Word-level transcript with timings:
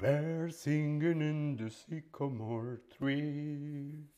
Birds 0.00 0.56
singing 0.56 1.20
in 1.20 1.56
the 1.56 1.68
sycamore 1.68 2.80
tree. 2.96 4.08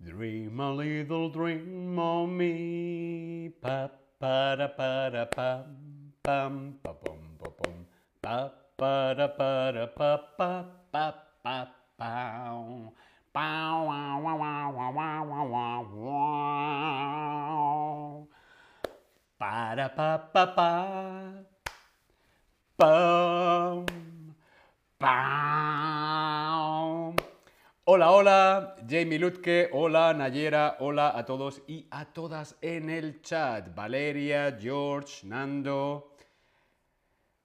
Dream 0.00 0.60
a 0.60 0.70
little 0.70 1.28
dream 1.28 1.98
of 1.98 2.28
me. 2.28 3.50
Pa 3.60 3.90
pa 4.20 4.54
da 4.54 4.68
pa 4.68 5.10
da 5.10 5.24
pam 5.24 6.12
pam 6.22 6.78
pa 6.84 6.92
pum 6.92 7.18
pa 7.34 7.50
pum 7.50 7.84
pa 8.22 8.50
pa 8.78 9.14
da 9.18 9.26
pa 9.26 9.72
da 9.72 9.86
pa 9.86 10.16
pa 10.38 10.70
pa 10.92 11.14
pa 11.42 11.66
pow. 11.98 12.94
Pow 13.34 13.84
wow 13.90 14.22
wow 14.22 14.38
wow 14.38 14.70
wow 14.70 15.26
wow 15.26 15.46
wow 15.50 15.82
wow. 15.98 17.50
Pa 19.34 19.74
da 19.74 19.88
pa 19.88 20.30
pa 20.30 20.46
pa. 20.54 20.70
Pam. 22.78 23.91
Pam. 25.02 25.16
Hola, 27.86 28.12
hola, 28.12 28.76
Jamie 28.88 29.18
Lutke, 29.18 29.68
hola 29.72 30.14
Nayera, 30.14 30.76
hola 30.78 31.18
a 31.18 31.24
todos 31.24 31.60
y 31.66 31.88
a 31.90 32.04
todas 32.04 32.56
en 32.60 32.88
el 32.88 33.20
chat. 33.20 33.74
Valeria, 33.74 34.56
George, 34.60 35.26
Nando, 35.26 36.14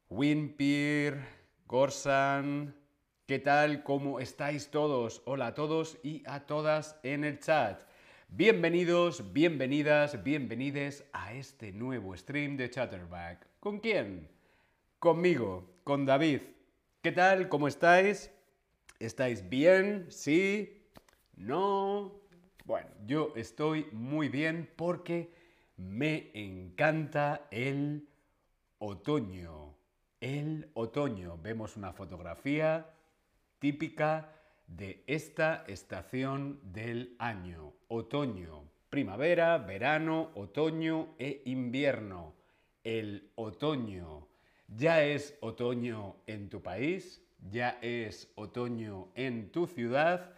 Winpir, 0.08 1.18
Gorsan, 1.66 2.76
¿qué 3.26 3.40
tal? 3.40 3.82
¿Cómo 3.82 4.20
estáis 4.20 4.70
todos? 4.70 5.24
Hola 5.26 5.48
a 5.48 5.56
todos 5.56 5.98
y 6.04 6.22
a 6.28 6.42
todas 6.42 7.00
en 7.02 7.24
el 7.24 7.40
chat. 7.40 7.82
Bienvenidos, 8.28 9.34
bienvenidas, 9.34 10.24
bienvenides 10.24 11.06
a 11.12 11.34
este 11.34 11.72
nuevo 11.72 12.16
stream 12.16 12.56
de 12.56 12.70
Chatterback. 12.70 13.48
¿Con 13.60 13.80
quién? 13.80 14.30
Conmigo, 15.00 15.72
con 15.84 16.06
David. 16.06 16.42
¿Qué 17.08 17.14
tal? 17.14 17.48
¿Cómo 17.48 17.70
estáis? 17.70 18.30
¿Estáis 19.00 19.48
bien? 19.48 20.08
¿Sí? 20.10 20.90
¿No? 21.38 22.20
Bueno, 22.66 22.90
yo 23.06 23.32
estoy 23.38 23.88
muy 23.94 24.28
bien 24.28 24.70
porque 24.76 25.32
me 25.78 26.32
encanta 26.34 27.48
el 27.50 28.10
otoño. 28.80 29.74
El 30.20 30.70
otoño. 30.74 31.38
Vemos 31.42 31.78
una 31.78 31.94
fotografía 31.94 32.90
típica 33.60 34.34
de 34.68 35.06
esta 35.08 35.64
estación 35.66 36.60
del 36.62 37.16
año. 37.20 37.72
Otoño. 37.88 38.66
Primavera, 38.90 39.58
verano, 39.60 40.32
otoño 40.36 41.16
e 41.20 41.42
invierno. 41.46 42.34
El 42.84 43.32
otoño. 43.36 44.28
¿Ya 44.68 45.02
es 45.02 45.38
otoño 45.40 46.18
en 46.28 46.50
tu 46.50 46.62
país? 46.62 47.22
¿Ya 47.50 47.80
es 47.82 48.30
otoño 48.36 49.08
en 49.16 49.50
tu 49.50 49.66
ciudad? 49.66 50.34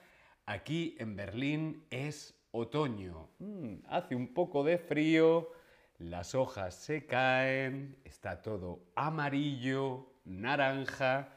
Aquí 0.45 0.95
en 0.99 1.15
Berlín 1.15 1.83
es 1.89 2.35
otoño. 2.51 3.29
Mm, 3.39 3.77
hace 3.87 4.15
un 4.15 4.27
poco 4.33 4.63
de 4.63 4.77
frío, 4.77 5.51
las 5.97 6.35
hojas 6.35 6.75
se 6.75 7.07
caen, 7.07 7.97
está 8.05 8.41
todo 8.41 8.79
amarillo, 8.95 10.05
naranja, 10.25 11.29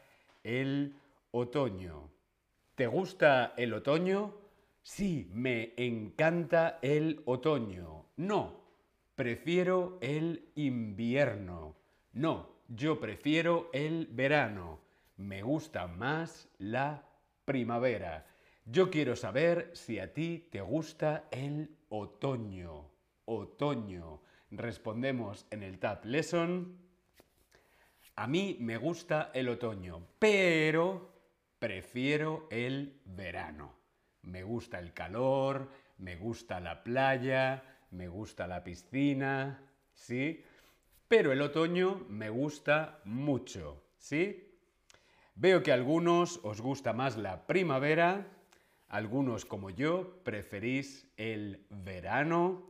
el 0.44 0.94
otoño. 1.30 2.10
¿Te 2.74 2.86
gusta 2.86 3.54
el 3.56 3.72
otoño? 3.72 4.34
Sí, 4.82 5.30
me 5.32 5.72
encanta 5.76 6.78
el 6.82 7.22
otoño. 7.24 8.06
No, 8.16 8.60
prefiero 9.14 9.98
el 10.02 10.50
invierno. 10.56 11.76
No, 12.12 12.51
yo 12.74 13.00
prefiero 13.00 13.68
el 13.72 14.06
verano. 14.06 14.80
Me 15.16 15.42
gusta 15.42 15.86
más 15.86 16.48
la 16.58 17.04
primavera. 17.44 18.26
Yo 18.64 18.90
quiero 18.90 19.14
saber 19.14 19.70
si 19.74 19.98
a 19.98 20.12
ti 20.12 20.48
te 20.50 20.60
gusta 20.60 21.28
el 21.30 21.76
otoño. 21.90 22.90
Otoño. 23.26 24.22
Respondemos 24.50 25.46
en 25.50 25.62
el 25.62 25.78
Tab 25.78 26.04
Lesson. 26.04 26.78
A 28.16 28.26
mí 28.26 28.56
me 28.60 28.76
gusta 28.78 29.30
el 29.34 29.48
otoño, 29.48 30.06
pero 30.18 31.12
prefiero 31.58 32.48
el 32.50 33.00
verano. 33.04 33.74
Me 34.22 34.42
gusta 34.42 34.78
el 34.78 34.92
calor, 34.92 35.68
me 35.98 36.16
gusta 36.16 36.60
la 36.60 36.82
playa, 36.82 37.62
me 37.90 38.08
gusta 38.08 38.46
la 38.46 38.62
piscina, 38.64 39.60
¿sí? 39.92 40.44
Pero 41.12 41.30
el 41.30 41.42
otoño 41.42 42.06
me 42.08 42.30
gusta 42.30 43.02
mucho, 43.04 43.84
¿sí? 43.98 44.48
Veo 45.34 45.62
que 45.62 45.70
a 45.70 45.74
algunos 45.74 46.40
os 46.42 46.62
gusta 46.62 46.94
más 46.94 47.18
la 47.18 47.46
primavera, 47.46 48.28
algunos 48.88 49.44
como 49.44 49.68
yo 49.68 50.22
preferís 50.24 51.06
el 51.18 51.66
verano 51.68 52.66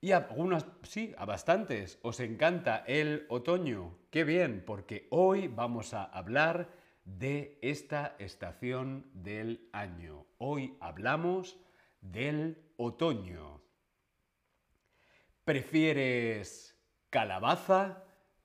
y 0.00 0.10
a 0.10 0.16
algunas, 0.16 0.66
sí, 0.82 1.14
a 1.16 1.26
bastantes, 1.26 2.00
os 2.02 2.18
encanta 2.18 2.82
el 2.88 3.24
otoño. 3.28 3.96
Qué 4.10 4.24
bien, 4.24 4.64
porque 4.66 5.06
hoy 5.10 5.46
vamos 5.46 5.94
a 5.94 6.02
hablar 6.02 6.72
de 7.04 7.56
esta 7.62 8.16
estación 8.18 9.08
del 9.14 9.68
año. 9.72 10.26
Hoy 10.38 10.76
hablamos 10.80 11.56
del 12.00 12.58
otoño. 12.78 13.62
¿Prefieres 15.44 16.69
calabaza? 17.10 18.04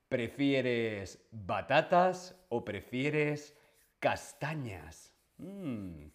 ¿Prefieres 0.09 1.25
batatas 1.31 2.35
o 2.49 2.65
prefieres 2.65 3.57
castañas? 3.99 5.13
Mm. 5.37 6.07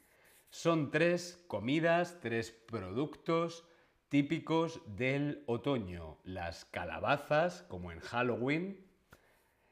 Son 0.51 0.91
tres 0.91 1.45
comidas, 1.47 2.19
tres 2.21 2.51
productos 2.51 3.65
típicos 4.09 4.81
del 4.97 5.45
otoño. 5.47 6.19
Las 6.25 6.65
calabazas, 6.65 7.63
como 7.69 7.93
en 7.93 8.01
Halloween. 8.01 8.85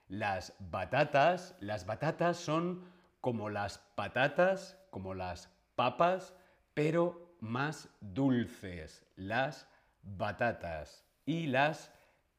Las 0.07 0.55
batatas. 0.59 1.57
Las 1.61 1.85
batatas 1.87 2.37
son 2.37 2.85
como 3.21 3.51
las 3.51 3.79
patatas, 3.97 4.79
como 4.91 5.15
las 5.15 5.51
papas, 5.75 6.35
pero 6.75 7.37
más 7.41 7.89
dulces. 8.01 9.05
Las 9.17 9.69
batatas. 10.03 11.05
Y 11.27 11.49
las 11.49 11.93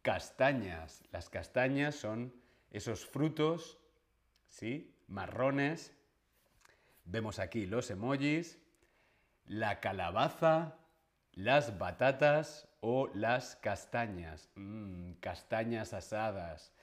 castañas. 0.09 1.03
Las 1.11 1.29
castañas 1.29 1.93
son 1.93 2.33
esos 2.71 3.05
frutos, 3.05 3.77
¿sí? 4.47 4.91
Marrones. 5.07 5.93
Vemos 7.05 7.37
aquí 7.37 7.67
los 7.67 7.91
emojis. 7.91 8.59
La 9.45 9.79
calabaza, 9.79 10.79
las 11.33 11.77
batatas 11.77 12.67
o 12.81 13.11
las 13.13 13.55
castañas. 13.57 14.49
Mm, 14.55 15.11
castañas 15.19 15.93
asadas. 15.93 16.73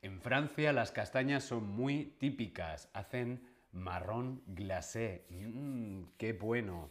En 0.00 0.20
Francia 0.20 0.72
las 0.72 0.90
castañas 0.90 1.44
son 1.44 1.68
muy 1.68 2.16
típicas. 2.18 2.88
Hacen 2.94 3.48
marrón 3.70 4.42
glacé. 4.44 5.24
Mm, 5.30 6.02
¡Qué 6.18 6.32
bueno! 6.32 6.90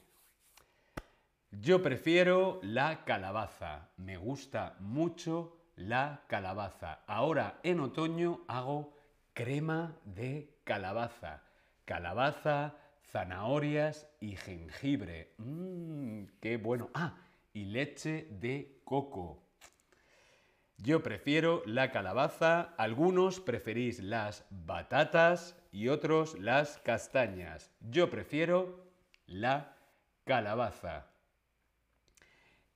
Yo 1.52 1.84
prefiero 1.84 2.62
la 2.64 3.04
calabaza. 3.04 3.90
Me 3.98 4.16
gusta 4.16 4.78
mucho 4.80 5.61
la 5.76 6.24
calabaza. 6.28 7.00
Ahora 7.08 7.60
en 7.64 7.80
otoño 7.80 8.42
hago 8.48 8.94
crema 9.34 9.96
de 10.06 10.58
calabaza. 10.64 11.44
Calabaza, 11.86 12.76
zanahorias 13.12 14.08
y 14.20 14.36
jengibre. 14.36 15.34
Mmm, 15.38 16.24
qué 16.40 16.58
bueno. 16.58 16.90
Ah, 16.94 17.18
y 17.54 17.66
leche 17.66 18.28
de 18.32 18.82
coco. 18.84 19.44
Yo 20.78 21.04
prefiero 21.04 21.62
la 21.66 21.92
calabaza, 21.92 22.74
algunos 22.78 23.40
preferís 23.40 24.00
las 24.00 24.46
batatas 24.50 25.56
y 25.72 25.90
otros 25.90 26.40
las 26.40 26.80
castañas. 26.80 27.72
Yo 27.82 28.10
prefiero 28.10 28.88
la 29.28 29.78
calabaza. 30.26 31.08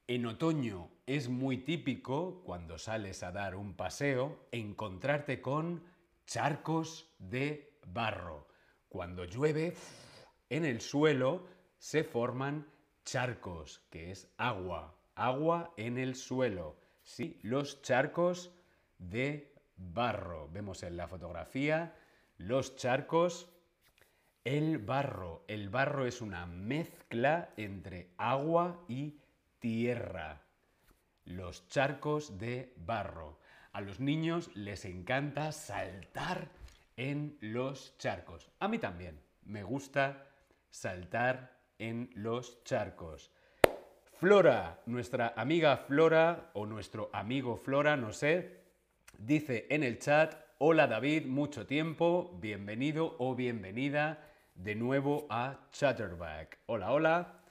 En 0.07 0.27
otoño 0.27 0.91
es 1.05 1.29
muy 1.29 1.57
típico, 1.57 2.41
cuando 2.43 2.77
sales 2.77 3.21
a 3.21 3.31
dar 3.31 3.55
un 3.55 3.75
paseo, 3.75 4.47
encontrarte 4.51 5.41
con 5.41 5.83
charcos 6.25 7.13
de 7.19 7.77
barro. 7.85 8.47
Cuando 8.89 9.25
llueve, 9.25 9.75
en 10.49 10.65
el 10.65 10.81
suelo 10.81 11.47
se 11.77 12.03
forman 12.03 12.67
charcos, 13.03 13.85
que 13.91 14.11
es 14.11 14.33
agua. 14.37 14.95
Agua 15.13 15.73
en 15.77 15.97
el 15.97 16.15
suelo. 16.15 16.79
Sí, 17.03 17.39
los 17.43 17.83
charcos 17.83 18.51
de 18.97 19.53
barro. 19.75 20.49
Vemos 20.49 20.81
en 20.81 20.97
la 20.97 21.07
fotografía 21.07 21.95
los 22.37 22.75
charcos. 22.75 23.49
El 24.43 24.79
barro. 24.79 25.45
El 25.47 25.69
barro 25.69 26.05
es 26.07 26.21
una 26.21 26.47
mezcla 26.47 27.53
entre 27.57 28.13
agua 28.17 28.83
y 28.87 29.19
tierra. 29.59 30.44
Los 31.25 31.67
charcos 31.67 32.37
de 32.37 32.73
barro. 32.77 33.39
A 33.73 33.81
los 33.81 33.99
niños 33.99 34.49
les 34.55 34.85
encanta 34.85 35.51
saltar 35.51 36.49
en 36.97 37.37
los 37.41 37.97
charcos. 37.97 38.49
A 38.59 38.67
mí 38.67 38.79
también 38.79 39.19
me 39.43 39.63
gusta 39.63 40.27
saltar 40.69 41.59
en 41.77 42.09
los 42.15 42.63
charcos. 42.63 43.31
Flora, 44.17 44.79
nuestra 44.85 45.33
amiga 45.35 45.77
Flora 45.77 46.51
o 46.53 46.65
nuestro 46.65 47.09
amigo 47.11 47.57
Flora, 47.57 47.97
no 47.97 48.13
sé, 48.13 48.61
dice 49.17 49.67
en 49.69 49.83
el 49.83 49.99
chat, 49.99 50.35
hola 50.59 50.87
David, 50.87 51.25
mucho 51.25 51.67
tiempo, 51.67 52.37
bienvenido 52.39 53.15
o 53.19 53.35
bienvenida 53.35 54.31
de 54.55 54.75
nuevo 54.75 55.27
a 55.29 55.67
Chatterback. 55.71 56.59
Hola, 56.67 56.91
hola. 56.93 57.41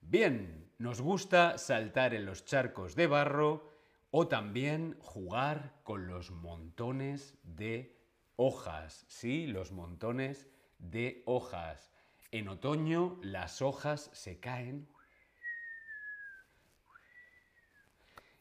Bien, 0.00 0.69
nos 0.80 1.02
gusta 1.02 1.58
saltar 1.58 2.14
en 2.14 2.24
los 2.24 2.46
charcos 2.46 2.94
de 2.94 3.06
barro 3.06 3.70
o 4.10 4.28
también 4.28 4.96
jugar 5.00 5.74
con 5.82 6.06
los 6.06 6.30
montones 6.30 7.36
de 7.42 8.00
hojas. 8.36 9.04
Sí, 9.06 9.46
los 9.46 9.72
montones 9.72 10.48
de 10.78 11.22
hojas. 11.26 11.92
En 12.30 12.48
otoño 12.48 13.18
las 13.22 13.60
hojas 13.60 14.08
se 14.14 14.40
caen 14.40 14.88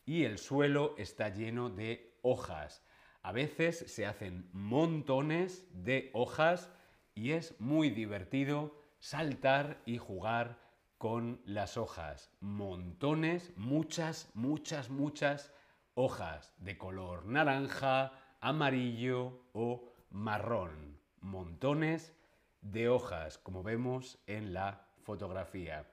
y 0.06 0.24
el 0.24 0.38
suelo 0.38 0.96
está 0.98 1.28
lleno 1.28 1.70
de 1.70 2.18
hojas. 2.22 2.86
A 3.22 3.34
veces 3.34 3.80
se 3.80 4.06
hacen 4.06 4.50
montones 4.54 5.68
de 5.74 6.10
hojas 6.14 6.72
y 7.16 7.34
es 7.34 7.60
muy 7.60 7.90
divertido 7.90 8.82
saltar 9.00 9.82
y 9.86 9.98
jugar 9.98 10.69
con 11.00 11.42
las 11.46 11.78
hojas. 11.78 12.30
Montones, 12.42 13.54
muchas, 13.56 14.30
muchas, 14.36 14.90
muchas 14.90 15.52
hojas 15.96 16.54
de 16.60 16.78
color 16.78 17.26
naranja, 17.26 18.12
amarillo 18.42 19.46
o 19.54 19.92
marrón. 20.12 21.00
Montones 21.22 22.14
de 22.62 22.90
hojas, 22.90 23.38
como 23.38 23.64
vemos 23.64 24.20
en 24.28 24.54
la 24.54 24.88
fotografía. 25.02 25.88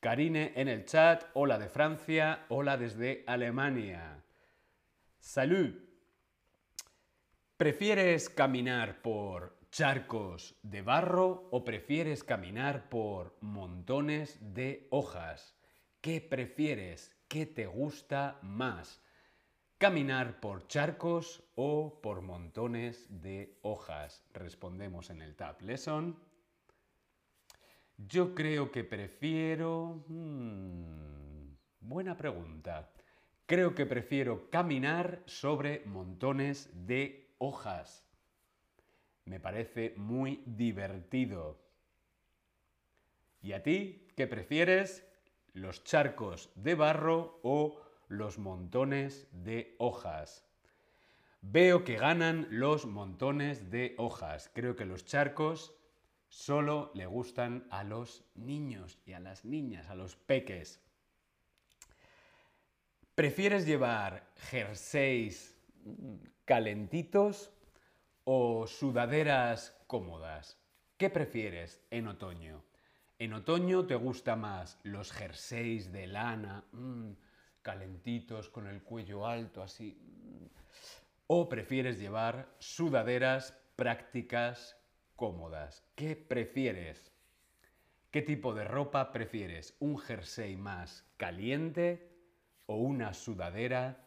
Karine 0.00 0.52
en 0.56 0.66
el 0.66 0.84
chat, 0.86 1.24
hola 1.34 1.58
de 1.58 1.68
Francia, 1.68 2.44
hola 2.48 2.76
desde 2.76 3.22
Alemania. 3.28 4.24
Salud. 5.20 5.72
¿Prefieres 7.56 8.28
caminar 8.28 9.02
por 9.02 9.61
charcos 9.72 10.54
de 10.62 10.82
barro 10.82 11.48
o 11.50 11.64
prefieres 11.64 12.22
caminar 12.22 12.90
por 12.90 13.38
montones 13.40 14.38
de 14.54 14.86
hojas? 14.90 15.56
¿Qué 16.02 16.20
prefieres? 16.20 17.10
¿Qué 17.26 17.46
te 17.46 17.64
gusta 17.66 18.38
más? 18.42 19.00
¿Caminar 19.78 20.40
por 20.40 20.66
charcos 20.68 21.42
o 21.54 22.02
por 22.02 22.20
montones 22.20 23.06
de 23.08 23.58
hojas? 23.62 24.22
Respondemos 24.34 25.08
en 25.08 25.22
el 25.22 25.34
Tab 25.36 25.62
Lesson. 25.62 26.22
Yo 27.96 28.34
creo 28.34 28.70
que 28.70 28.84
prefiero... 28.84 30.04
Hmm, 30.06 31.54
buena 31.80 32.14
pregunta. 32.18 32.92
Creo 33.46 33.74
que 33.74 33.86
prefiero 33.86 34.50
caminar 34.50 35.22
sobre 35.24 35.82
montones 35.86 36.68
de 36.74 37.34
hojas. 37.38 38.11
Me 39.24 39.40
parece 39.40 39.94
muy 39.96 40.42
divertido. 40.46 41.60
¿Y 43.40 43.52
a 43.52 43.62
ti 43.62 44.08
qué 44.16 44.26
prefieres? 44.26 45.06
¿Los 45.52 45.84
charcos 45.84 46.50
de 46.54 46.74
barro 46.74 47.40
o 47.42 47.80
los 48.08 48.38
montones 48.38 49.28
de 49.32 49.74
hojas? 49.78 50.44
Veo 51.40 51.84
que 51.84 51.96
ganan 51.96 52.46
los 52.50 52.86
montones 52.86 53.70
de 53.70 53.94
hojas. 53.98 54.50
Creo 54.54 54.76
que 54.76 54.84
los 54.84 55.04
charcos 55.04 55.74
solo 56.28 56.92
le 56.94 57.06
gustan 57.06 57.66
a 57.70 57.84
los 57.84 58.24
niños 58.34 58.98
y 59.04 59.12
a 59.12 59.20
las 59.20 59.44
niñas, 59.44 59.90
a 59.90 59.94
los 59.94 60.16
peques. 60.16 60.80
¿Prefieres 63.14 63.66
llevar 63.66 64.30
jerseys 64.36 65.54
calentitos 66.44 67.52
o 68.24 68.66
sudaderas 68.66 69.76
cómodas? 69.86 70.58
¿Qué 70.96 71.10
prefieres 71.10 71.84
en 71.90 72.06
otoño? 72.08 72.64
¿En 73.18 73.32
otoño 73.32 73.86
te 73.86 73.94
gusta 73.94 74.36
más 74.36 74.78
los 74.84 75.12
jerseys 75.12 75.92
de 75.92 76.06
lana, 76.06 76.64
mm, 76.72 77.12
calentitos 77.62 78.48
con 78.48 78.66
el 78.66 78.82
cuello 78.82 79.26
alto 79.26 79.62
así? 79.62 79.98
Mm, 80.00 80.46
¿O 81.26 81.48
prefieres 81.48 81.98
llevar 81.98 82.54
sudaderas 82.58 83.58
prácticas 83.76 84.76
cómodas? 85.16 85.84
¿Qué 85.94 86.14
prefieres? 86.14 87.12
¿Qué 88.10 88.22
tipo 88.22 88.54
de 88.54 88.64
ropa 88.64 89.10
prefieres? 89.12 89.76
¿Un 89.80 89.98
jersey 89.98 90.56
más 90.56 91.04
caliente 91.16 92.12
o 92.66 92.76
una 92.76 93.14
sudadera 93.14 94.06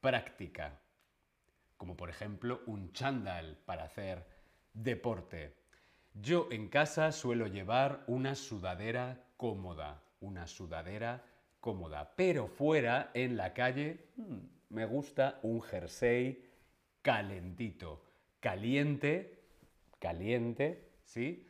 práctica? 0.00 0.83
Como 1.76 1.96
por 1.96 2.10
ejemplo 2.10 2.62
un 2.66 2.92
chándal 2.92 3.58
para 3.64 3.84
hacer 3.84 4.26
deporte. 4.72 5.54
Yo 6.14 6.48
en 6.50 6.68
casa 6.68 7.12
suelo 7.12 7.46
llevar 7.46 8.04
una 8.06 8.34
sudadera 8.34 9.26
cómoda, 9.36 10.02
una 10.20 10.46
sudadera 10.46 11.24
cómoda, 11.60 12.14
pero 12.16 12.46
fuera 12.46 13.10
en 13.14 13.36
la 13.36 13.52
calle 13.52 14.06
mm, 14.16 14.74
me 14.74 14.86
gusta 14.86 15.40
un 15.42 15.60
jersey 15.62 16.44
calentito, 17.02 18.02
caliente, 18.40 19.44
caliente, 19.98 20.92
¿sí? 21.04 21.46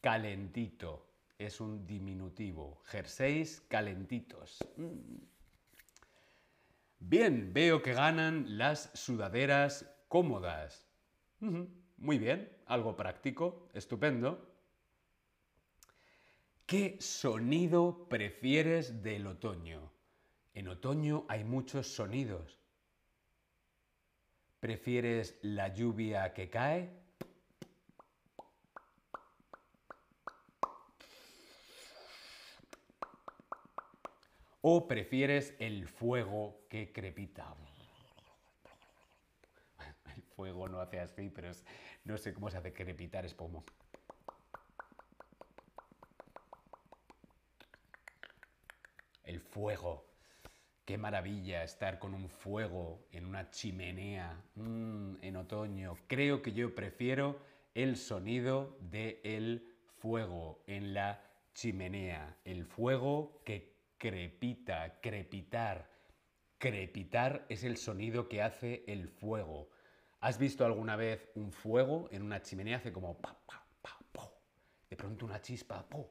Calentito, 0.00 1.06
es 1.38 1.60
un 1.60 1.86
diminutivo, 1.86 2.82
jerseys 2.86 3.60
calentitos. 3.68 4.58
Mm. 4.76 5.33
Bien, 7.06 7.52
veo 7.52 7.82
que 7.82 7.92
ganan 7.92 8.56
las 8.56 8.90
sudaderas 8.94 9.86
cómodas. 10.08 10.88
Muy 11.38 12.18
bien, 12.18 12.50
algo 12.64 12.96
práctico, 12.96 13.68
estupendo. 13.74 14.50
¿Qué 16.64 16.96
sonido 17.00 18.08
prefieres 18.08 19.02
del 19.02 19.26
otoño? 19.26 19.92
En 20.54 20.68
otoño 20.68 21.26
hay 21.28 21.44
muchos 21.44 21.88
sonidos. 21.88 22.58
¿Prefieres 24.58 25.38
la 25.42 25.74
lluvia 25.74 26.32
que 26.32 26.48
cae? 26.48 27.03
¿O 34.66 34.88
prefieres 34.88 35.54
el 35.58 35.86
fuego 35.86 36.64
que 36.70 36.90
crepita? 36.90 37.54
El 40.16 40.22
fuego 40.22 40.70
no 40.70 40.80
hace 40.80 41.00
así, 41.00 41.28
pero 41.28 41.50
no 42.04 42.16
sé 42.16 42.32
cómo 42.32 42.48
se 42.48 42.56
hace 42.56 42.72
crepitar, 42.72 43.26
es 43.26 43.34
como... 43.34 43.62
El 49.24 49.38
fuego. 49.38 50.06
Qué 50.86 50.96
maravilla 50.96 51.62
estar 51.62 51.98
con 51.98 52.14
un 52.14 52.30
fuego 52.30 53.04
en 53.12 53.26
una 53.26 53.50
chimenea 53.50 54.42
mm, 54.54 55.16
en 55.20 55.36
otoño. 55.36 55.98
Creo 56.06 56.40
que 56.40 56.54
yo 56.54 56.74
prefiero 56.74 57.38
el 57.74 57.98
sonido 57.98 58.78
del 58.80 59.74
fuego 59.98 60.62
en 60.66 60.94
la 60.94 61.22
chimenea. 61.52 62.38
El 62.46 62.64
fuego 62.64 63.42
que 63.44 63.73
crepita, 64.04 65.00
crepitar. 65.00 65.88
Crepitar 66.58 67.46
es 67.48 67.64
el 67.64 67.78
sonido 67.78 68.28
que 68.28 68.42
hace 68.42 68.84
el 68.86 69.08
fuego. 69.08 69.70
¿Has 70.20 70.36
visto 70.36 70.66
alguna 70.66 70.94
vez 70.94 71.30
un 71.34 71.50
fuego 71.50 72.10
en 72.12 72.20
una 72.20 72.42
chimenea? 72.42 72.76
Hace 72.76 72.92
como 72.92 73.16
pa, 73.16 73.34
pa, 73.46 73.66
pa, 73.80 73.98
po. 74.12 74.42
De 74.90 74.96
pronto 74.96 75.24
una 75.24 75.40
chispa, 75.40 75.88
po. 75.88 76.10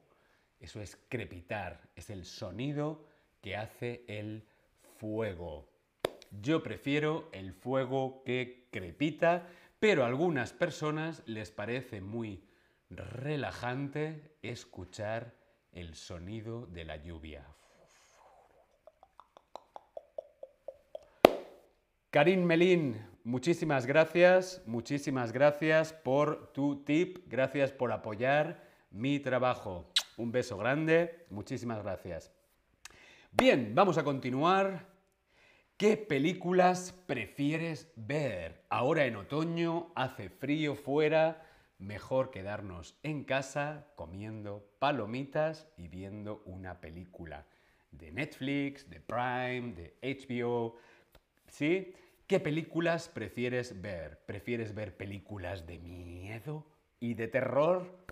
Eso 0.58 0.80
es 0.80 0.98
crepitar, 1.08 1.88
es 1.94 2.10
el 2.10 2.24
sonido 2.24 3.06
que 3.40 3.56
hace 3.56 4.04
el 4.08 4.44
fuego. 4.98 5.68
Yo 6.42 6.64
prefiero 6.64 7.28
el 7.30 7.52
fuego 7.52 8.24
que 8.24 8.66
crepita, 8.72 9.46
pero 9.78 10.02
a 10.02 10.08
algunas 10.08 10.52
personas 10.52 11.22
les 11.26 11.52
parece 11.52 12.00
muy 12.00 12.42
relajante 12.90 14.36
escuchar 14.42 15.36
el 15.70 15.94
sonido 15.94 16.66
de 16.66 16.84
la 16.84 16.96
lluvia. 16.96 17.46
Karim 22.14 22.44
Melín, 22.44 23.04
muchísimas 23.24 23.86
gracias, 23.86 24.62
muchísimas 24.66 25.32
gracias 25.32 25.92
por 25.92 26.52
tu 26.52 26.84
tip, 26.84 27.18
gracias 27.26 27.72
por 27.72 27.90
apoyar 27.90 28.62
mi 28.92 29.18
trabajo. 29.18 29.90
Un 30.16 30.30
beso 30.30 30.56
grande, 30.56 31.26
muchísimas 31.28 31.82
gracias. 31.82 32.30
Bien, 33.32 33.74
vamos 33.74 33.98
a 33.98 34.04
continuar. 34.04 34.86
¿Qué 35.76 35.96
películas 35.96 36.92
prefieres 36.92 37.92
ver? 37.96 38.62
Ahora 38.68 39.06
en 39.06 39.16
otoño, 39.16 39.90
hace 39.96 40.28
frío 40.28 40.76
fuera, 40.76 41.42
mejor 41.78 42.30
quedarnos 42.30 42.96
en 43.02 43.24
casa 43.24 43.88
comiendo 43.96 44.64
palomitas 44.78 45.66
y 45.76 45.88
viendo 45.88 46.44
una 46.44 46.80
película 46.80 47.44
de 47.90 48.12
Netflix, 48.12 48.88
de 48.88 49.00
Prime, 49.00 49.72
de 49.74 49.96
HBO. 50.00 50.76
¿Sí? 51.48 51.94
¿Qué 52.26 52.40
películas 52.40 53.08
prefieres 53.08 53.82
ver? 53.82 54.24
¿Prefieres 54.24 54.74
ver 54.74 54.96
películas 54.96 55.66
de 55.66 55.78
miedo 55.78 56.66
y 56.98 57.14
de 57.14 57.28
terror? 57.28 58.06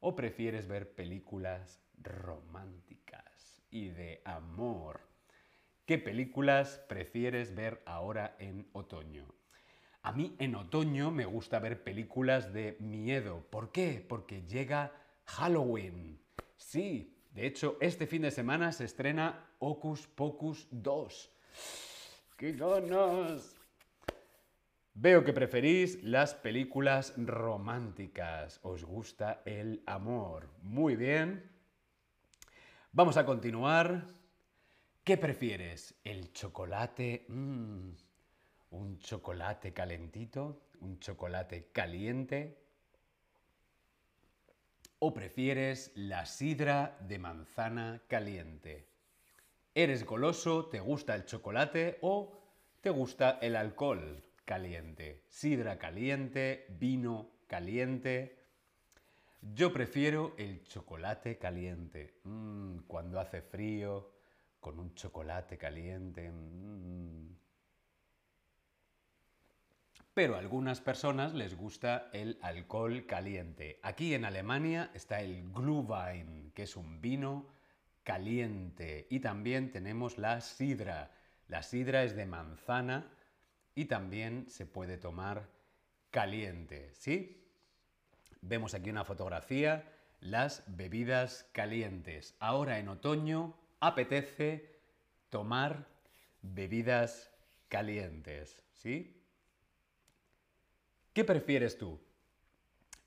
¿O 0.00 0.16
prefieres 0.16 0.66
ver 0.66 0.94
películas 0.94 1.80
románticas 2.02 3.62
y 3.70 3.90
de 3.90 4.20
amor? 4.24 5.00
¿Qué 5.86 5.98
películas 5.98 6.84
prefieres 6.88 7.54
ver 7.54 7.82
ahora 7.86 8.36
en 8.40 8.68
otoño? 8.72 9.32
A 10.02 10.10
mí 10.10 10.34
en 10.40 10.56
otoño 10.56 11.12
me 11.12 11.24
gusta 11.24 11.60
ver 11.60 11.84
películas 11.84 12.52
de 12.52 12.76
miedo. 12.80 13.46
¿Por 13.48 13.70
qué? 13.70 14.04
Porque 14.08 14.42
llega 14.42 14.92
Halloween. 15.24 16.20
Sí, 16.56 17.16
de 17.30 17.46
hecho, 17.46 17.78
este 17.80 18.08
fin 18.08 18.22
de 18.22 18.32
semana 18.32 18.72
se 18.72 18.84
estrena 18.84 19.48
Ocus 19.60 20.08
Pocus 20.08 20.66
2. 20.72 21.30
¡Qué! 22.42 22.56
Veo 24.94 25.24
que 25.24 25.32
preferís 25.32 26.02
las 26.02 26.34
películas 26.34 27.14
románticas. 27.16 28.58
¿Os 28.64 28.82
gusta 28.82 29.42
el 29.44 29.80
amor? 29.86 30.48
Muy 30.62 30.96
bien. 30.96 31.48
Vamos 32.90 33.16
a 33.16 33.24
continuar. 33.24 34.08
¿Qué 35.04 35.16
prefieres? 35.18 35.94
¿El 36.02 36.32
chocolate? 36.32 37.26
Mm, 37.28 37.90
¿Un 38.70 38.98
chocolate 38.98 39.72
calentito? 39.72 40.64
¿Un 40.80 40.98
chocolate 40.98 41.70
caliente? 41.70 42.58
¿O 44.98 45.14
prefieres 45.14 45.92
la 45.94 46.26
sidra 46.26 46.98
de 47.06 47.20
manzana 47.20 48.02
caliente? 48.08 48.91
¿Eres 49.74 50.04
goloso? 50.04 50.66
¿Te 50.66 50.80
gusta 50.80 51.14
el 51.14 51.24
chocolate? 51.24 51.98
¿O 52.02 52.38
te 52.82 52.90
gusta 52.90 53.38
el 53.40 53.56
alcohol 53.56 54.22
caliente? 54.44 55.24
Sidra 55.28 55.78
caliente, 55.78 56.66
vino 56.78 57.30
caliente. 57.46 58.38
Yo 59.40 59.72
prefiero 59.72 60.34
el 60.36 60.62
chocolate 60.64 61.38
caliente. 61.38 62.20
Mm, 62.24 62.80
cuando 62.86 63.18
hace 63.18 63.40
frío, 63.40 64.12
con 64.60 64.78
un 64.78 64.94
chocolate 64.94 65.56
caliente. 65.56 66.30
Mm. 66.30 67.34
Pero 70.12 70.34
a 70.34 70.38
algunas 70.38 70.82
personas 70.82 71.32
les 71.32 71.56
gusta 71.56 72.10
el 72.12 72.38
alcohol 72.42 73.06
caliente. 73.06 73.80
Aquí 73.82 74.12
en 74.12 74.26
Alemania 74.26 74.90
está 74.92 75.22
el 75.22 75.50
Glühwein, 75.50 76.52
que 76.52 76.64
es 76.64 76.76
un 76.76 77.00
vino 77.00 77.46
caliente. 78.04 79.06
Y 79.10 79.20
también 79.20 79.70
tenemos 79.70 80.18
la 80.18 80.40
sidra. 80.40 81.10
La 81.48 81.62
sidra 81.62 82.04
es 82.04 82.16
de 82.16 82.26
manzana 82.26 83.10
y 83.74 83.86
también 83.86 84.48
se 84.48 84.66
puede 84.66 84.98
tomar 84.98 85.48
caliente, 86.10 86.90
¿sí? 86.94 87.42
Vemos 88.40 88.74
aquí 88.74 88.90
una 88.90 89.04
fotografía, 89.04 89.90
las 90.20 90.62
bebidas 90.66 91.48
calientes. 91.52 92.36
Ahora 92.38 92.78
en 92.78 92.88
otoño 92.88 93.54
apetece 93.80 94.80
tomar 95.30 95.86
bebidas 96.42 97.32
calientes, 97.68 98.62
¿sí? 98.74 99.22
¿Qué 101.12 101.24
prefieres 101.24 101.78
tú? 101.78 102.00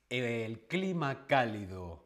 ¿El 0.09 0.67
clima 0.67 1.25
cálido 1.27 2.04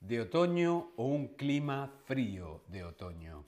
de 0.00 0.20
otoño 0.20 0.92
o 0.96 1.04
un 1.04 1.28
clima 1.28 1.92
frío 2.04 2.62
de 2.68 2.84
otoño? 2.84 3.44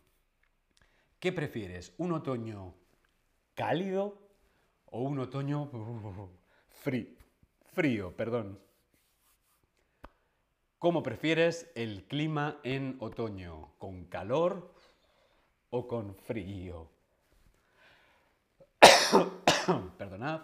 ¿Qué 1.19 1.33
prefieres? 1.33 1.95
¿Un 1.99 2.13
otoño 2.13 2.75
cálido 3.55 4.19
o 4.87 5.03
un 5.03 5.19
otoño 5.19 5.71
frío? 6.69 7.07
Frío, 7.73 8.15
perdón. 8.15 8.59
¿Cómo 10.79 11.03
prefieres 11.03 11.71
el 11.75 12.05
clima 12.05 12.59
en 12.65 12.97
otoño? 13.01 13.73
¿Con 13.79 14.05
calor 14.07 14.75
o 15.71 15.87
con 15.87 16.15
frío? 16.15 16.91
Perdonad, 19.97 20.43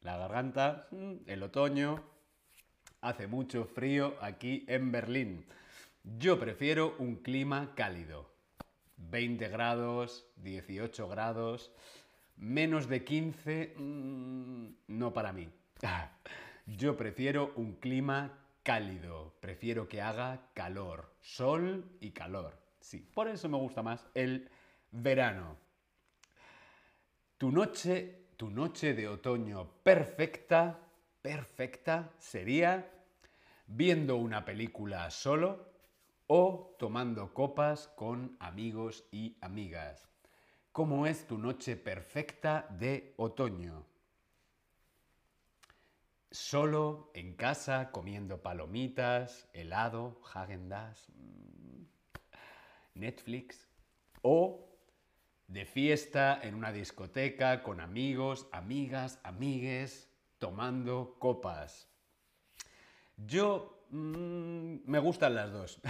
la 0.00 0.18
garganta, 0.18 0.88
el 1.26 1.42
otoño, 1.42 2.02
hace 3.04 3.26
mucho 3.26 3.66
frío 3.66 4.14
aquí 4.20 4.64
en 4.66 4.90
Berlín. 4.90 5.44
Yo 6.18 6.40
prefiero 6.40 6.96
un 6.98 7.16
clima 7.16 7.74
cálido. 7.74 8.32
20 8.96 9.48
grados, 9.48 10.26
18 10.36 11.08
grados, 11.08 11.70
menos 12.36 12.88
de 12.88 13.04
15, 13.04 13.74
mm, 13.76 14.66
no 14.88 15.12
para 15.12 15.32
mí. 15.32 15.48
Yo 16.66 16.96
prefiero 16.96 17.52
un 17.56 17.74
clima 17.74 18.38
cálido, 18.62 19.34
prefiero 19.40 19.86
que 19.86 20.00
haga 20.00 20.48
calor, 20.54 21.12
sol 21.20 21.84
y 22.00 22.12
calor. 22.12 22.56
Sí, 22.80 22.98
por 22.98 23.28
eso 23.28 23.48
me 23.48 23.58
gusta 23.58 23.82
más 23.82 24.06
el 24.14 24.48
verano. 24.90 25.56
Tu 27.36 27.50
noche, 27.50 28.28
tu 28.36 28.48
noche 28.48 28.94
de 28.94 29.08
otoño 29.08 29.68
perfecta, 29.82 30.78
perfecta 31.20 32.10
sería 32.18 32.93
viendo 33.66 34.16
una 34.16 34.44
película 34.44 35.10
solo 35.10 35.72
o 36.26 36.74
tomando 36.78 37.34
copas 37.34 37.88
con 37.96 38.36
amigos 38.40 39.04
y 39.12 39.36
amigas. 39.40 40.08
¿Cómo 40.72 41.06
es 41.06 41.26
tu 41.26 41.38
noche 41.38 41.76
perfecta 41.76 42.66
de 42.70 43.14
otoño? 43.16 43.86
solo 46.34 47.12
en 47.14 47.34
casa 47.34 47.92
comiendo 47.92 48.42
palomitas, 48.42 49.48
helado, 49.52 50.20
Hagen 50.34 50.68
Dazs, 50.68 51.08
mm, 51.10 51.84
Netflix 52.94 53.68
o 54.22 54.68
de 55.46 55.64
fiesta 55.64 56.40
en 56.42 56.56
una 56.56 56.72
discoteca 56.72 57.62
con 57.62 57.80
amigos, 57.80 58.48
amigas, 58.50 59.20
amigues, 59.22 60.10
tomando 60.40 61.16
copas. 61.20 61.88
Yo 63.16 63.84
mm, 63.90 64.76
me 64.86 64.98
gustan 64.98 65.34
las 65.34 65.52
dos. 65.52 65.80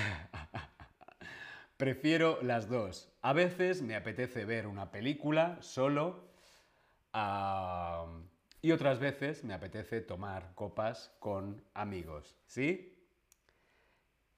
Prefiero 1.76 2.38
las 2.42 2.68
dos. 2.68 3.10
A 3.22 3.32
veces 3.32 3.82
me 3.82 3.96
apetece 3.96 4.44
ver 4.44 4.66
una 4.66 4.90
película 4.90 5.58
solo. 5.60 6.28
Y 8.62 8.72
otras 8.72 8.98
veces 8.98 9.44
me 9.44 9.54
apetece 9.54 10.00
tomar 10.00 10.54
copas 10.54 11.12
con 11.18 11.62
amigos, 11.74 12.36
¿sí? 12.46 12.96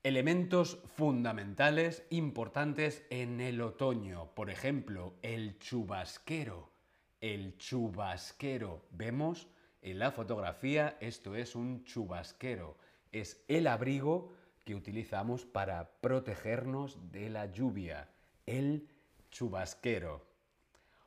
Elementos 0.03 0.79
fundamentales 0.95 2.05
importantes 2.11 3.05
en 3.11 3.41
el 3.41 3.61
otoño. 3.61 4.35
Por 4.35 4.51
ejemplo, 4.51 5.15
el 5.23 5.59
chubasquero. 5.59 6.71
El 7.21 7.57
chubasquero. 7.59 8.87
Vemos 8.91 9.49
en 9.87 10.01
la 10.01 10.11
fotografía, 10.11 10.97
esto 10.99 11.37
es 11.37 11.55
un 11.55 11.85
chubasquero. 11.85 12.77
Es 13.13 13.45
el 13.47 13.69
abrigo 13.69 14.33
que 14.65 14.75
utilizamos 14.75 15.47
para 15.47 15.89
protegernos 16.01 17.13
de 17.13 17.31
la 17.31 17.47
lluvia. 17.53 18.09
El 18.47 18.89
chubasquero. 19.31 20.27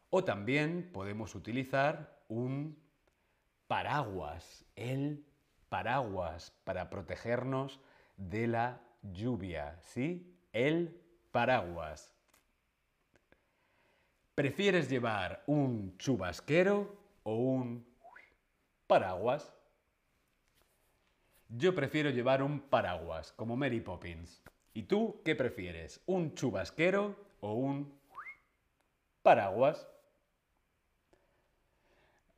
O 0.09 0.23
también 0.23 0.91
podemos 0.93 1.35
utilizar 1.35 2.23
un 2.29 2.79
paraguas, 3.67 4.63
el 4.77 5.25
paraguas 5.67 6.53
para 6.63 6.89
protegernos 6.89 7.81
de 8.15 8.47
la 8.47 8.81
lluvia, 9.03 9.77
¿sí? 9.81 10.33
El 10.53 10.97
paraguas. 11.31 12.15
¿Prefieres 14.35 14.89
llevar 14.89 15.43
un 15.47 15.97
chubasquero 15.97 16.95
o 17.23 17.35
un 17.35 17.88
paraguas? 18.89 19.53
Yo 21.47 21.75
prefiero 21.75 22.09
llevar 22.09 22.41
un 22.41 22.59
paraguas, 22.59 23.31
como 23.33 23.55
Mary 23.55 23.81
Poppins. 23.81 24.41
¿Y 24.73 24.83
tú 24.83 25.21
qué 25.23 25.35
prefieres? 25.35 26.01
¿Un 26.07 26.33
chubasquero 26.33 27.15
o 27.39 27.53
un 27.53 27.93
paraguas? 29.21 29.87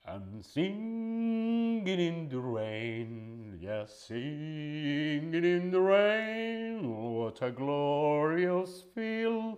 I'm 0.05 0.43
singing 0.43 1.87
in 1.87 2.27
the 2.27 2.37
rain, 2.37 3.57
yes, 3.61 4.07
singing 4.07 5.45
in 5.45 5.71
the 5.71 5.79
rain, 5.79 6.81
what 6.83 7.41
a 7.41 7.51
glorious 7.51 8.83
feel. 8.93 9.57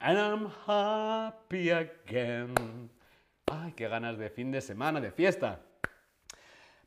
And 0.00 0.18
I'm 0.18 0.50
happy 0.66 1.70
again. 1.70 2.90
Ay, 3.46 3.72
qué 3.76 3.88
ganas 3.88 4.18
de 4.18 4.28
fin 4.28 4.50
de 4.50 4.60
semana, 4.60 5.00
de 5.00 5.10
fiesta. 5.10 5.60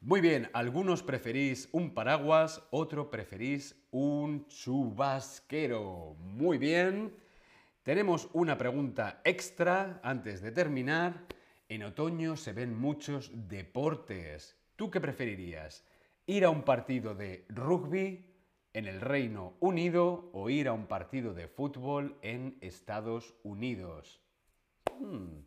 Muy 0.01 0.21
bien, 0.21 0.49
algunos 0.53 1.01
preferís 1.01 1.69
un 1.71 1.93
paraguas, 1.93 2.61
otro 2.69 3.09
preferís 3.09 3.75
un 3.89 4.47
chubasquero. 4.47 6.15
Muy 6.19 6.59
bien. 6.59 7.15
Tenemos 7.81 8.29
una 8.33 8.57
pregunta 8.57 9.21
extra 9.23 9.99
antes 10.03 10.41
de 10.41 10.51
terminar. 10.51 11.25
En 11.67 11.83
otoño 11.83 12.37
se 12.37 12.53
ven 12.53 12.77
muchos 12.77 13.31
deportes. 13.49 14.55
¿Tú 14.75 14.91
qué 14.91 15.01
preferirías? 15.01 15.83
¿Ir 16.27 16.45
a 16.45 16.51
un 16.51 16.61
partido 16.61 17.15
de 17.15 17.45
rugby 17.49 18.23
en 18.73 18.85
el 18.85 19.01
Reino 19.01 19.57
Unido 19.59 20.29
o 20.31 20.49
ir 20.49 20.67
a 20.67 20.73
un 20.73 20.85
partido 20.85 21.33
de 21.33 21.47
fútbol 21.47 22.19
en 22.21 22.57
Estados 22.61 23.33
Unidos? 23.43 24.21
Hmm. 24.99 25.39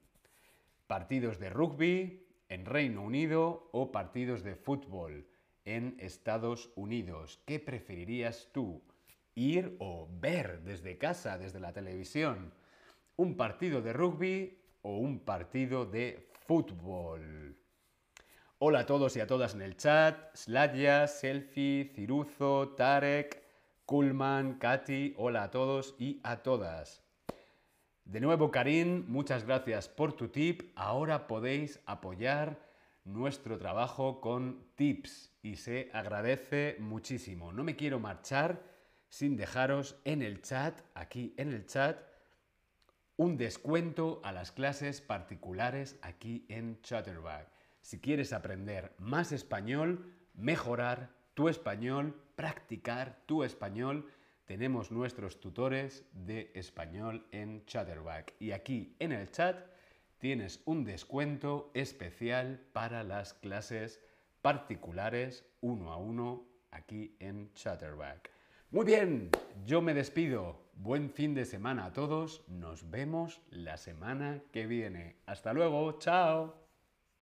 Partidos 0.88 1.38
de 1.38 1.50
rugby 1.50 2.29
en 2.50 2.66
Reino 2.66 3.02
Unido 3.02 3.70
o 3.72 3.90
partidos 3.90 4.42
de 4.42 4.56
fútbol 4.56 5.26
en 5.64 5.96
Estados 6.00 6.70
Unidos. 6.74 7.40
¿Qué 7.46 7.60
preferirías 7.60 8.48
tú? 8.52 8.82
¿Ir 9.34 9.76
o 9.78 10.08
ver 10.20 10.60
desde 10.62 10.98
casa, 10.98 11.38
desde 11.38 11.60
la 11.60 11.72
televisión? 11.72 12.52
¿Un 13.16 13.36
partido 13.36 13.80
de 13.80 13.92
rugby 13.92 14.58
o 14.82 14.98
un 14.98 15.20
partido 15.20 15.86
de 15.86 16.28
fútbol? 16.46 17.56
Hola 18.58 18.80
a 18.80 18.86
todos 18.86 19.16
y 19.16 19.20
a 19.20 19.26
todas 19.26 19.54
en 19.54 19.62
el 19.62 19.76
chat. 19.76 20.34
Sladja, 20.34 21.06
Selfie, 21.06 21.92
Ciruzo, 21.94 22.74
Tarek, 22.76 23.42
Kulman, 23.86 24.58
Katy. 24.58 25.14
Hola 25.16 25.44
a 25.44 25.50
todos 25.50 25.94
y 25.98 26.20
a 26.24 26.42
todas. 26.42 26.99
De 28.10 28.18
nuevo, 28.18 28.50
Karim, 28.50 29.04
muchas 29.06 29.46
gracias 29.46 29.88
por 29.88 30.14
tu 30.14 30.26
tip. 30.26 30.72
Ahora 30.74 31.28
podéis 31.28 31.78
apoyar 31.86 32.58
nuestro 33.04 33.56
trabajo 33.56 34.20
con 34.20 34.64
tips 34.74 35.30
y 35.44 35.54
se 35.54 35.90
agradece 35.92 36.74
muchísimo. 36.80 37.52
No 37.52 37.62
me 37.62 37.76
quiero 37.76 38.00
marchar 38.00 38.64
sin 39.08 39.36
dejaros 39.36 40.00
en 40.04 40.22
el 40.22 40.42
chat, 40.42 40.80
aquí 40.94 41.34
en 41.36 41.52
el 41.52 41.66
chat, 41.66 42.00
un 43.16 43.36
descuento 43.36 44.20
a 44.24 44.32
las 44.32 44.50
clases 44.50 45.00
particulares 45.00 45.96
aquí 46.02 46.46
en 46.48 46.82
Chatterback. 46.82 47.46
Si 47.80 48.00
quieres 48.00 48.32
aprender 48.32 48.92
más 48.98 49.30
español, 49.30 50.12
mejorar 50.34 51.10
tu 51.34 51.48
español, 51.48 52.20
practicar 52.34 53.22
tu 53.26 53.44
español, 53.44 54.10
tenemos 54.50 54.90
nuestros 54.90 55.38
tutores 55.38 56.04
de 56.12 56.50
español 56.54 57.24
en 57.30 57.64
Chatterback. 57.66 58.34
Y 58.40 58.50
aquí 58.50 58.96
en 58.98 59.12
el 59.12 59.30
chat 59.30 59.56
tienes 60.18 60.60
un 60.64 60.82
descuento 60.82 61.70
especial 61.72 62.60
para 62.72 63.04
las 63.04 63.32
clases 63.32 64.00
particulares 64.42 65.46
uno 65.60 65.92
a 65.92 65.98
uno 65.98 66.48
aquí 66.72 67.14
en 67.20 67.52
Chatterback. 67.52 68.32
Muy 68.72 68.84
bien, 68.84 69.30
yo 69.64 69.82
me 69.82 69.94
despido. 69.94 70.58
Buen 70.74 71.10
fin 71.10 71.32
de 71.32 71.44
semana 71.44 71.84
a 71.84 71.92
todos. 71.92 72.42
Nos 72.48 72.90
vemos 72.90 73.40
la 73.50 73.76
semana 73.76 74.42
que 74.50 74.66
viene. 74.66 75.14
Hasta 75.26 75.52
luego. 75.52 75.96
Chao. 76.00 76.59